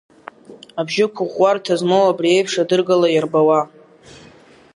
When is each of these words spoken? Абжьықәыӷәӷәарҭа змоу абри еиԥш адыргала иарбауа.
Абжьықәыӷәӷәарҭа 0.79 1.75
змоу 1.79 2.05
абри 2.11 2.29
еиԥш 2.35 2.53
адыргала 2.61 3.07
иарбауа. 3.11 3.61